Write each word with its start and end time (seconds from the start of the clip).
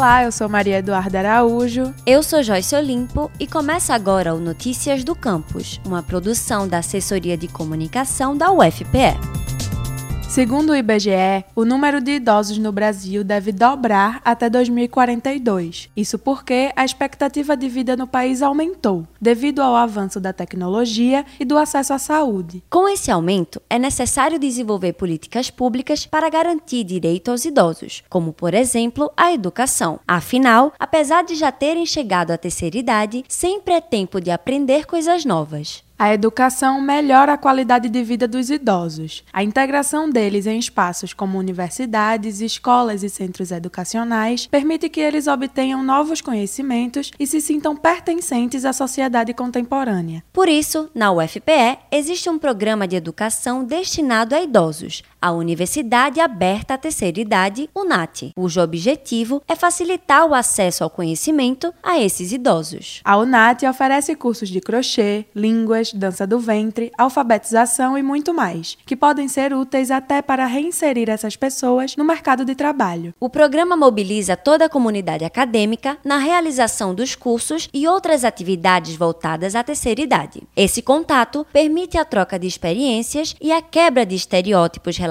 Olá, 0.00 0.24
eu 0.24 0.32
sou 0.32 0.48
Maria 0.48 0.78
Eduarda 0.78 1.18
Araújo. 1.18 1.94
Eu 2.06 2.22
sou 2.22 2.42
Joyce 2.42 2.74
Olimpo 2.74 3.30
e 3.38 3.46
começa 3.46 3.92
agora 3.92 4.34
o 4.34 4.40
Notícias 4.40 5.04
do 5.04 5.14
Campus, 5.14 5.78
uma 5.84 6.02
produção 6.02 6.66
da 6.66 6.78
Assessoria 6.78 7.36
de 7.36 7.46
Comunicação 7.46 8.34
da 8.34 8.50
UFPE. 8.50 9.39
Segundo 10.30 10.70
o 10.70 10.76
IBGE, 10.76 11.44
o 11.56 11.64
número 11.64 12.00
de 12.00 12.12
idosos 12.12 12.56
no 12.56 12.70
Brasil 12.70 13.24
deve 13.24 13.50
dobrar 13.50 14.22
até 14.24 14.48
2042. 14.48 15.90
Isso 15.96 16.20
porque 16.20 16.70
a 16.76 16.84
expectativa 16.84 17.56
de 17.56 17.68
vida 17.68 17.96
no 17.96 18.06
país 18.06 18.40
aumentou, 18.40 19.08
devido 19.20 19.60
ao 19.60 19.74
avanço 19.74 20.20
da 20.20 20.32
tecnologia 20.32 21.26
e 21.40 21.44
do 21.44 21.58
acesso 21.58 21.92
à 21.92 21.98
saúde. 21.98 22.62
Com 22.70 22.88
esse 22.88 23.10
aumento, 23.10 23.60
é 23.68 23.76
necessário 23.76 24.38
desenvolver 24.38 24.92
políticas 24.92 25.50
públicas 25.50 26.06
para 26.06 26.30
garantir 26.30 26.84
direito 26.84 27.32
aos 27.32 27.44
idosos, 27.44 28.04
como, 28.08 28.32
por 28.32 28.54
exemplo, 28.54 29.10
a 29.16 29.32
educação. 29.32 29.98
Afinal, 30.06 30.72
apesar 30.78 31.24
de 31.24 31.34
já 31.34 31.50
terem 31.50 31.84
chegado 31.84 32.30
à 32.30 32.38
terceira 32.38 32.78
idade, 32.78 33.24
sempre 33.28 33.74
é 33.74 33.80
tempo 33.80 34.20
de 34.20 34.30
aprender 34.30 34.86
coisas 34.86 35.24
novas. 35.24 35.82
A 36.00 36.14
educação 36.14 36.80
melhora 36.80 37.34
a 37.34 37.36
qualidade 37.36 37.90
de 37.90 38.02
vida 38.02 38.26
dos 38.26 38.48
idosos. 38.48 39.22
A 39.30 39.44
integração 39.44 40.08
deles 40.08 40.46
em 40.46 40.58
espaços 40.58 41.12
como 41.12 41.38
universidades, 41.38 42.40
escolas 42.40 43.02
e 43.02 43.10
centros 43.10 43.50
educacionais 43.50 44.46
permite 44.46 44.88
que 44.88 44.98
eles 44.98 45.26
obtenham 45.26 45.82
novos 45.82 46.22
conhecimentos 46.22 47.10
e 47.20 47.26
se 47.26 47.38
sintam 47.38 47.76
pertencentes 47.76 48.64
à 48.64 48.72
sociedade 48.72 49.34
contemporânea. 49.34 50.24
Por 50.32 50.48
isso, 50.48 50.88
na 50.94 51.12
UFPE, 51.12 51.76
existe 51.92 52.30
um 52.30 52.38
programa 52.38 52.88
de 52.88 52.96
educação 52.96 53.62
destinado 53.62 54.34
a 54.34 54.40
idosos, 54.40 55.02
a 55.20 55.32
Universidade 55.32 56.18
Aberta 56.18 56.74
à 56.74 56.78
Terceira 56.78 57.20
Idade, 57.20 57.68
UNAT, 57.74 58.32
cujo 58.34 58.60
objetivo 58.60 59.42
é 59.46 59.54
facilitar 59.54 60.26
o 60.26 60.34
acesso 60.34 60.82
ao 60.82 60.88
conhecimento 60.88 61.74
a 61.82 62.00
esses 62.00 62.32
idosos. 62.32 63.00
A 63.04 63.18
UNAT 63.18 63.64
oferece 63.66 64.14
cursos 64.14 64.48
de 64.48 64.60
crochê, 64.60 65.26
línguas, 65.34 65.92
dança 65.92 66.26
do 66.26 66.38
ventre, 66.38 66.90
alfabetização 66.96 67.98
e 67.98 68.02
muito 68.02 68.32
mais, 68.32 68.78
que 68.86 68.96
podem 68.96 69.28
ser 69.28 69.52
úteis 69.52 69.90
até 69.90 70.22
para 70.22 70.46
reinserir 70.46 71.10
essas 71.10 71.36
pessoas 71.36 71.96
no 71.96 72.04
mercado 72.04 72.44
de 72.44 72.54
trabalho. 72.54 73.12
O 73.20 73.28
programa 73.28 73.76
mobiliza 73.76 74.36
toda 74.36 74.64
a 74.64 74.70
comunidade 74.70 75.24
acadêmica 75.24 75.98
na 76.04 76.16
realização 76.16 76.94
dos 76.94 77.14
cursos 77.14 77.68
e 77.74 77.86
outras 77.86 78.24
atividades 78.24 78.96
voltadas 78.96 79.54
à 79.54 79.62
terceira 79.62 80.00
idade. 80.00 80.42
Esse 80.56 80.80
contato 80.80 81.46
permite 81.52 81.98
a 81.98 82.04
troca 82.04 82.38
de 82.38 82.46
experiências 82.46 83.36
e 83.40 83.52
a 83.52 83.60
quebra 83.60 84.06
de 84.06 84.14
estereótipos 84.14 84.96
relacionados 84.96 85.09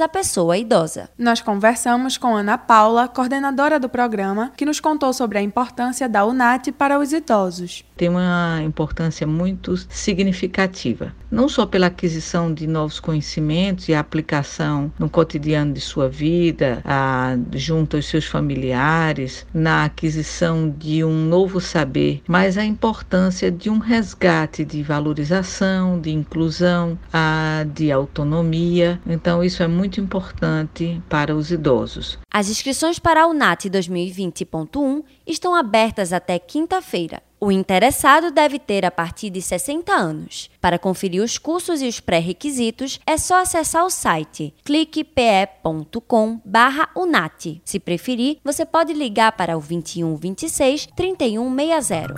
à 0.00 0.08
pessoa 0.08 0.58
idosa. 0.58 1.08
Nós 1.18 1.40
conversamos 1.40 2.16
com 2.16 2.34
Ana 2.34 2.58
Paula, 2.58 3.08
coordenadora 3.08 3.78
do 3.78 3.88
programa, 3.88 4.52
que 4.56 4.64
nos 4.64 4.80
contou 4.80 5.12
sobre 5.12 5.38
a 5.38 5.42
importância 5.42 6.08
da 6.08 6.24
UNAT 6.24 6.72
para 6.72 6.98
os 6.98 7.12
idosos. 7.12 7.84
Tem 7.96 8.08
uma 8.08 8.60
importância 8.62 9.26
muito 9.26 9.76
significativa, 9.88 11.14
não 11.30 11.48
só 11.48 11.66
pela 11.66 11.86
aquisição 11.86 12.52
de 12.52 12.66
novos 12.66 12.98
conhecimentos 12.98 13.88
e 13.88 13.94
aplicação 13.94 14.92
no 14.98 15.08
cotidiano 15.08 15.72
de 15.72 15.80
sua 15.80 16.08
vida, 16.08 16.80
a, 16.84 17.36
junto 17.52 17.96
aos 17.96 18.06
seus 18.06 18.24
familiares, 18.24 19.46
na 19.52 19.84
aquisição 19.84 20.74
de 20.76 21.04
um 21.04 21.26
novo 21.26 21.60
saber, 21.60 22.22
mas 22.26 22.56
a 22.56 22.64
importância 22.64 23.50
de 23.50 23.68
um 23.68 23.78
resgate 23.78 24.64
de 24.64 24.82
valorização, 24.82 26.00
de 26.00 26.10
inclusão, 26.10 26.98
a, 27.12 27.64
de 27.72 27.92
autonomia. 27.92 29.00
Então, 29.20 29.44
isso 29.44 29.62
é 29.62 29.68
muito 29.68 30.00
importante 30.00 31.02
para 31.06 31.36
os 31.36 31.50
idosos. 31.50 32.18
As 32.32 32.48
inscrições 32.48 32.98
para 32.98 33.24
a 33.24 33.26
UNAT 33.26 33.66
2020.1 33.66 35.04
estão 35.26 35.54
abertas 35.54 36.10
até 36.10 36.38
quinta-feira. 36.38 37.22
O 37.38 37.52
interessado 37.52 38.30
deve 38.30 38.58
ter 38.58 38.86
a 38.86 38.90
partir 38.90 39.28
de 39.28 39.42
60 39.42 39.92
anos. 39.92 40.50
Para 40.58 40.78
conferir 40.78 41.22
os 41.22 41.36
cursos 41.36 41.82
e 41.82 41.88
os 41.88 42.00
pré-requisitos, 42.00 42.98
é 43.06 43.18
só 43.18 43.42
acessar 43.42 43.84
o 43.84 43.90
site 43.90 44.54
cliquepe.com/unat. 44.64 47.60
Se 47.62 47.78
preferir, 47.78 48.38
você 48.42 48.64
pode 48.64 48.94
ligar 48.94 49.32
para 49.32 49.54
o 49.54 49.60
21 49.60 50.16
26 50.16 50.88
31 50.96 51.54
60. 51.54 52.14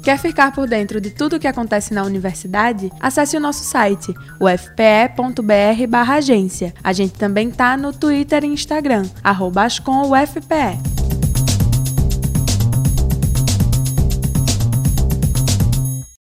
Quer 0.02 0.18
ficar 0.18 0.52
por 0.52 0.68
dentro 0.68 1.00
de 1.00 1.10
tudo 1.10 1.36
o 1.36 1.38
que 1.38 1.46
acontece 1.46 1.94
na 1.94 2.02
universidade? 2.02 2.90
Acesse 3.00 3.36
o 3.36 3.40
nosso 3.40 3.62
site, 3.64 4.12
ufpe.br/agência. 4.40 6.74
A 6.82 6.92
gente 6.92 7.14
também 7.14 7.48
tá 7.50 7.76
no 7.76 7.92
Twitter 7.92 8.42
e 8.44 8.48
Instagram, 8.48 9.04
arroba 9.22 9.68